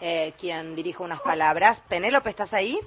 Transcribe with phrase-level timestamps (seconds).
[0.00, 1.80] eh, quien dirige unas palabras.
[1.88, 2.78] Penélope, ¿estás ahí?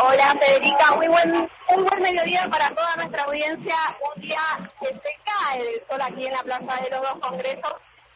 [0.00, 3.76] Hola Federica, muy buen, un buen mediodía para toda nuestra audiencia.
[4.14, 7.74] Un día que se cae el sol aquí en la Plaza de los Dos Congresos,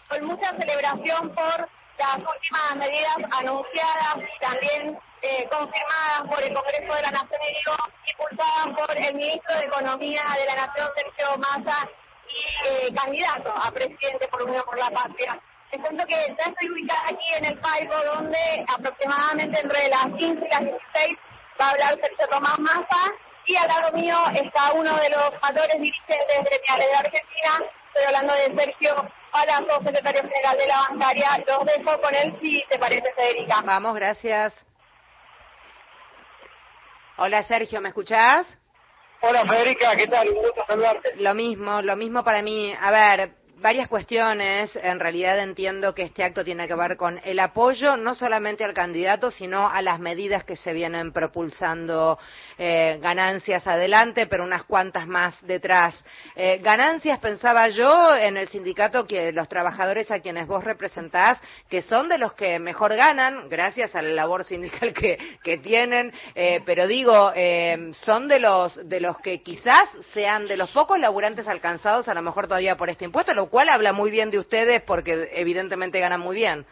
[0.08, 6.94] con mucha celebración por las últimas medidas anunciadas y también eh, confirmadas por el Congreso
[6.94, 11.88] de la Nación y impulsadas por el ministro de Economía de la Nación, Sergio Massa,
[12.28, 15.40] y eh, candidato a presidente por Unión por la Patria.
[15.72, 20.44] Les cuento que ya estoy ubicada aquí en el palco donde aproximadamente entre las 15
[20.44, 21.18] y las 16
[21.58, 23.10] va a hablar Sergio Tomás Massa
[23.46, 27.64] y al lado mío está uno de los mayores dirigentes gremiales de Argentina.
[27.86, 31.44] Estoy hablando de Sergio Palazzo, secretario general de la bancaria.
[31.46, 33.62] Los dejo con él si te parece, Federica.
[33.64, 34.66] Vamos, gracias.
[37.16, 38.58] Hola Sergio, ¿me escuchás?
[39.22, 40.28] Hola Federica, ¿qué tal?
[40.28, 41.14] Un gusto saludarte.
[41.16, 42.74] Lo mismo, lo mismo para mí.
[42.78, 44.74] A ver, varias cuestiones.
[44.76, 48.74] En realidad entiendo que este acto tiene que ver con el apoyo no solamente al
[48.74, 52.18] candidato, sino a las medidas que se vienen propulsando
[52.58, 56.04] eh, ganancias adelante, pero unas cuantas más detrás.
[56.34, 61.82] Eh, ganancias, pensaba yo, en el sindicato que los trabajadores a quienes vos representás, que
[61.82, 66.60] son de los que mejor ganan, gracias a la labor sindical que, que tienen, eh,
[66.66, 67.32] pero digo,
[67.92, 72.22] son de los, de los que quizás sean de los pocos laburantes alcanzados, a lo
[72.22, 76.36] mejor todavía por este impuesto, cual habla muy bien de ustedes porque evidentemente ganan muy
[76.36, 76.66] bien.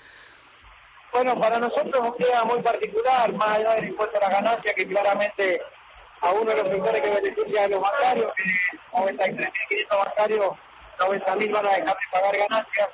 [1.12, 4.72] Bueno, para nosotros es un día muy particular, más allá del impuesto a la ganancia,
[4.74, 5.60] que claramente
[6.22, 10.56] a uno de los sectores que beneficia a los bancarios, que 93.500 bancarios,
[10.98, 12.88] 90.000 van a dejar de pagar ganancias.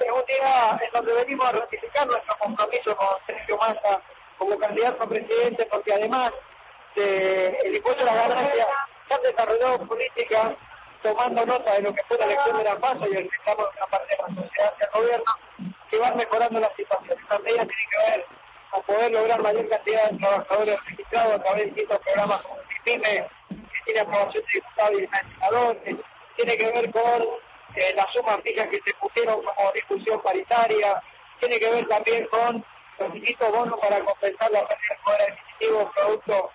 [0.00, 4.02] Es un día en donde venimos a ratificar nuestro compromiso con Sergio Massa
[4.36, 6.30] como candidato a presidente, porque además
[6.94, 8.66] del impuesto a la ganancia,
[9.08, 10.52] se han desarrollado políticas
[11.04, 13.76] tomando nota de lo que fue la elección de la PASO y el reclamo de
[13.76, 15.32] una parte de la sociedad hacia el gobierno,
[15.90, 17.18] que van mejorando la situación.
[17.20, 18.26] Esta medida tiene que ver
[18.70, 23.28] con poder lograr mayor cantidad de trabajadores registrados a través de distintos programas como CIPIME,
[23.48, 25.96] que tiene aprobación de diputados y senadores,
[26.36, 27.22] tiene que ver con
[27.76, 31.02] eh, las sumas fijas que se pusieron como discusión paritaria,
[31.38, 32.64] tiene que ver también con
[32.98, 36.50] los distintos bonos para compensar la pérdida de poder adquisitivo producto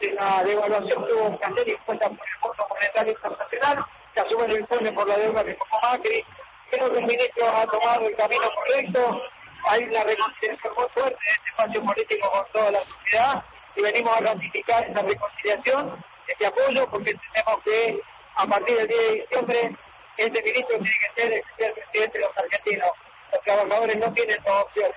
[0.00, 2.40] de la devaluación que hubo que hacer impuesta por el
[2.76, 6.24] Monetario Internacional, que asume el informe por la deuda que tomó Macri.
[6.70, 9.22] Creo que el ministro ha tomado el camino correcto.
[9.68, 13.44] Hay una reconciliación muy fuerte en este espacio político con toda la sociedad
[13.74, 18.00] y venimos a ratificar esa reconciliación, este apoyo, porque entendemos que
[18.36, 19.76] a partir del 10 de diciembre
[20.16, 22.90] este ministro tiene que ser el presidente de los argentinos.
[23.32, 24.96] Los trabajadores no tienen dos opciones.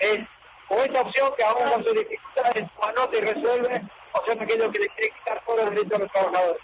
[0.00, 0.20] Es
[0.70, 3.82] o esa opción que aún con sus dificultades anota y resuelve,
[4.12, 6.62] o sea, aquello que le quiere quitar todos los derechos a los trabajadores.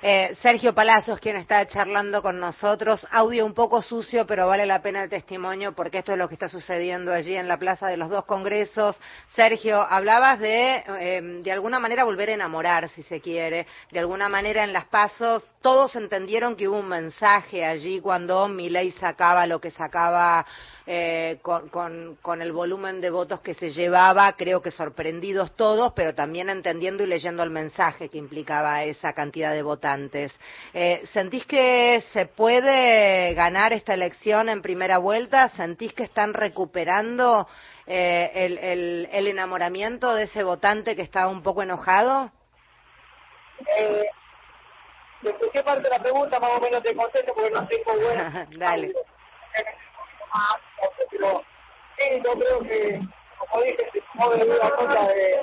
[0.00, 4.80] Eh, Sergio Palazos, quien está charlando con nosotros, audio un poco sucio, pero vale la
[4.80, 7.96] pena el testimonio porque esto es lo que está sucediendo allí en la Plaza de
[7.96, 8.96] los Dos Congresos.
[9.34, 13.66] Sergio, hablabas de, eh, de alguna manera, volver a enamorar, si se quiere.
[13.90, 18.92] De alguna manera, en las pasos, todos entendieron que hubo un mensaje allí cuando Milei
[18.92, 20.46] sacaba lo que sacaba
[20.86, 26.14] eh, con, con el volumen de votos que se llevaba, creo que sorprendidos todos, pero
[26.14, 29.87] también entendiendo y leyendo el mensaje que implicaba esa cantidad de votos
[30.74, 35.48] eh, ¿Sentís que se puede ganar esta elección en primera vuelta?
[35.48, 37.48] ¿Sentís que están recuperando
[37.86, 42.30] eh, el, el, enamoramiento de ese votante que estaba un poco enojado?
[43.76, 44.04] Eh,
[45.52, 48.46] qué parte de la pregunta más o menos te contesto porque no tengo buena.
[48.56, 48.92] Dale.
[51.98, 53.00] Sí, yo creo que,
[53.38, 55.40] como dije, se de una cosa de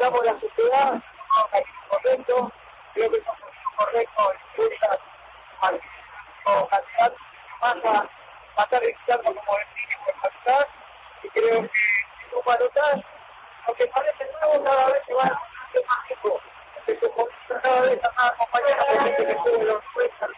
[0.00, 1.02] la sociedad,
[1.88, 2.52] correcto,
[2.94, 3.18] creo que
[3.78, 4.98] correcto impulsa
[5.60, 5.80] al
[6.70, 7.18] candidato
[7.60, 8.08] Massa
[8.56, 9.58] va a estar registrando como
[11.22, 13.04] y creo que si tú notar
[13.66, 15.98] lo que parece nuevo cada vez se va a hacer más
[17.62, 20.30] cada vez más gente los puestos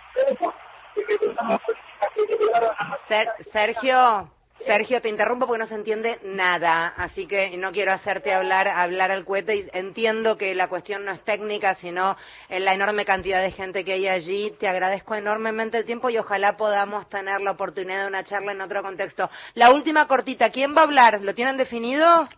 [0.96, 7.26] y que políticas que a Sergio Sergio, te interrumpo porque no se entiende nada, así
[7.26, 11.24] que no quiero hacerte hablar, hablar al cohete y entiendo que la cuestión no es
[11.24, 12.16] técnica, sino
[12.48, 14.52] en la enorme cantidad de gente que hay allí.
[14.58, 18.60] Te agradezco enormemente el tiempo y ojalá podamos tener la oportunidad de una charla en
[18.60, 19.30] otro contexto.
[19.54, 21.20] La última cortita, ¿quién va a hablar?
[21.22, 22.28] ¿Lo tienen definido?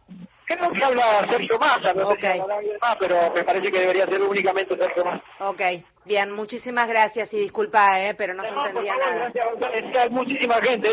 [0.45, 2.41] Creo que habla Sergio Massa, no okay.
[2.81, 5.25] más, pero me parece que debería ser únicamente Sergio Massa.
[5.39, 5.61] Ok,
[6.05, 9.31] bien, muchísimas gracias y disculpa, eh, pero no, se entendía nada.
[9.33, 10.91] Gracias, muchísima gente.